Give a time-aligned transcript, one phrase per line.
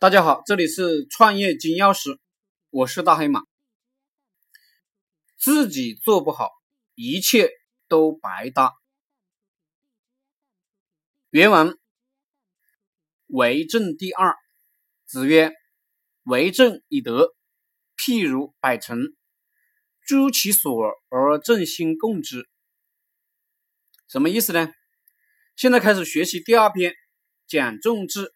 [0.00, 2.20] 大家好，这里是创业金钥匙，
[2.70, 3.42] 我是大黑马。
[5.36, 6.50] 自己做不好，
[6.94, 7.50] 一切
[7.88, 8.74] 都白搭。
[11.30, 11.76] 原文：
[13.26, 14.36] 为政第二。
[15.04, 15.52] 子曰
[16.22, 17.34] ：“为政以德，
[17.96, 19.00] 譬如百陈，
[20.06, 22.48] 居其所而众星共之。”
[24.06, 24.72] 什么意思呢？
[25.56, 26.94] 现在开始学习第二篇，
[27.48, 28.32] 讲政治。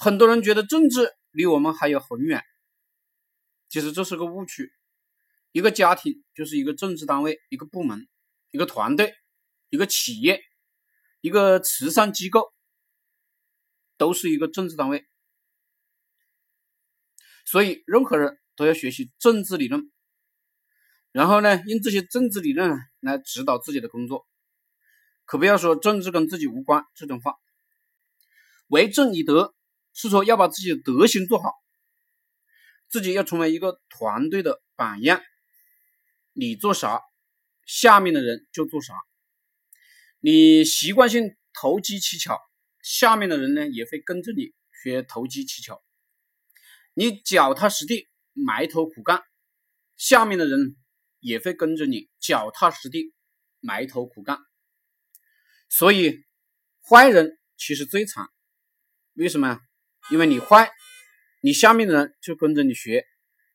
[0.00, 2.44] 很多人觉得政治离我们还有很远，
[3.68, 4.72] 其实这是个误区。
[5.50, 8.06] 一个家庭就是一个政治单位，一个部门，
[8.52, 9.12] 一个团队，
[9.70, 10.40] 一个企业，
[11.20, 12.52] 一个慈善机构，
[13.96, 15.04] 都是一个政治单位。
[17.44, 19.90] 所以，任何人都要学习政治理论，
[21.10, 24.28] 然后呢，用这些政治理论来指导自己的工作。
[25.24, 27.34] 可不要说政治跟自己无关这种话。
[28.68, 29.56] 为政以德。
[30.00, 31.50] 是说要把自己的德行做好，
[32.88, 35.20] 自己要成为一个团队的榜样。
[36.34, 37.00] 你做啥，
[37.66, 38.94] 下面的人就做啥。
[40.20, 42.38] 你习惯性投机取巧，
[42.80, 44.54] 下面的人呢也会跟着你
[44.84, 45.82] 学投机取巧。
[46.94, 49.24] 你脚踏实地，埋头苦干，
[49.96, 50.76] 下面的人
[51.18, 53.12] 也会跟着你脚踏实地，
[53.58, 54.38] 埋头苦干。
[55.68, 56.24] 所以，
[56.88, 58.28] 坏人其实最惨，
[59.14, 59.60] 为什么？
[60.10, 60.70] 因为你坏，
[61.42, 63.06] 你下面的人就跟着你学，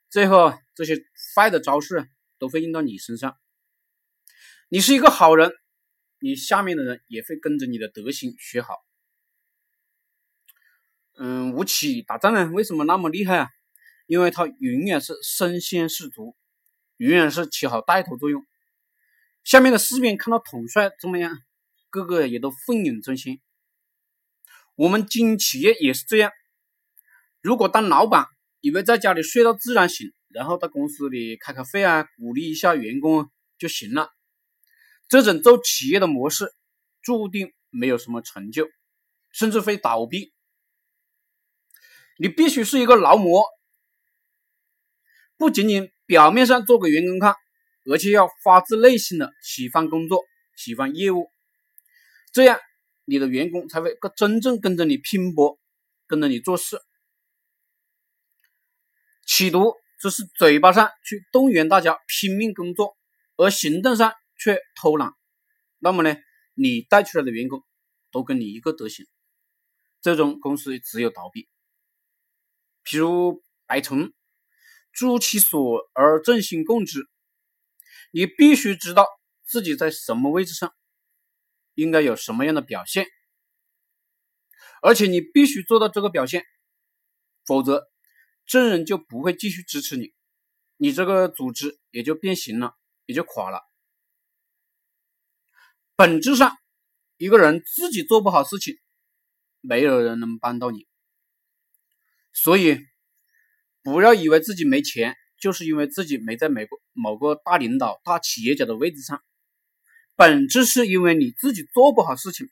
[0.09, 1.03] 最后这些
[1.35, 3.37] 坏的招式都会用到你身上。
[4.69, 5.51] 你是一个好人，
[6.19, 8.85] 你下面的人也会跟着你的德行学好。
[11.17, 13.49] 嗯，吴起打仗呢，为什么那么厉害啊？
[14.05, 16.35] 因为他永远是身先士卒，
[16.97, 18.45] 永远是起好带头作用。
[19.43, 21.39] 下面的士兵看到统帅怎么样，
[21.89, 23.39] 个个也都奋勇争先。
[24.75, 26.31] 我们经营企业也是这样。
[27.43, 28.25] 如果当老板
[28.61, 34.09] 以为在家里睡到自然醒，然后到公司里开开会啊，鼓励一下员工就行了，
[35.09, 36.53] 这种做企业的模式
[37.01, 38.69] 注定没有什么成就，
[39.33, 40.31] 甚至会倒闭。
[42.17, 43.43] 你必须是一个劳模，
[45.35, 47.35] 不仅仅表面上做给员工看，
[47.91, 50.23] 而且要发自内心的喜欢工作，
[50.55, 51.27] 喜欢业务，
[52.31, 52.57] 这样
[53.03, 55.59] 你的员工才会真正跟着你拼搏，
[56.07, 56.79] 跟着你做事。
[59.25, 62.97] 企图只是嘴巴上去动员大家拼命工作，
[63.37, 65.13] 而行动上却偷懒，
[65.79, 66.15] 那么呢，
[66.53, 67.63] 你带出来的员工
[68.11, 69.05] 都跟你一个德行，
[70.01, 71.47] 这种公司只有倒闭。
[72.83, 74.11] 譬如白城，
[74.93, 77.07] 居其所而众星共之，
[78.11, 79.07] 你必须知道
[79.45, 80.75] 自己在什么位置上，
[81.75, 83.07] 应该有什么样的表现，
[84.81, 86.43] 而且你必须做到这个表现，
[87.45, 87.92] 否则。
[88.45, 90.13] 证人就不会继续支持你，
[90.77, 93.61] 你这个组织也就变形了，也就垮了。
[95.95, 96.57] 本质上，
[97.17, 98.77] 一个人自己做不好事情，
[99.61, 100.87] 没有人能帮到你。
[102.33, 102.79] 所以，
[103.81, 109.23] 不要以为自己没钱，就是因为自己没在美国某个大领导、大企业家的位置上。
[110.15, 112.49] 本质是因为你自己做不好事情，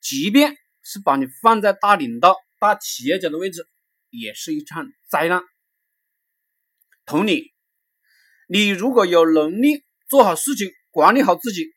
[0.00, 3.68] 即便是把你放在大领导、大企业家的位置。
[4.12, 5.42] 也是一场灾难。
[7.06, 7.52] 同理，
[8.46, 11.74] 你如果有能力做好事情，管理好自己，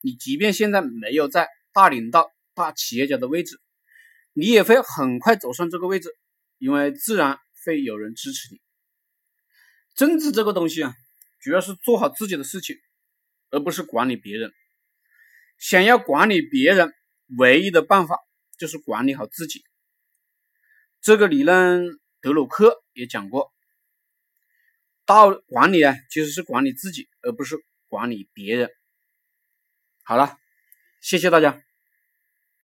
[0.00, 3.60] 你即便现在没有在大领导、大企业家的位置，
[4.32, 6.08] 你也会很快走上这个位置，
[6.58, 8.60] 因为自然会有人支持你。
[9.94, 10.94] 政治这个东西啊，
[11.40, 12.76] 主要是做好自己的事情，
[13.50, 14.52] 而不是管理别人。
[15.58, 16.92] 想要管理别人，
[17.38, 18.18] 唯一的办法
[18.58, 19.64] 就是管理好自己。
[21.04, 23.52] 这个理论，德鲁克也讲过，
[25.04, 28.70] 道管理啊，其实是管理自己，而不是管理别人。
[30.02, 30.38] 好了，
[31.02, 31.62] 谢谢大家。